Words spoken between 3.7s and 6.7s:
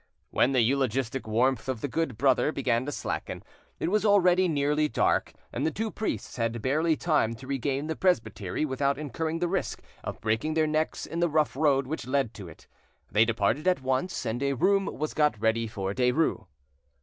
it was already nearly dark, and the two priests had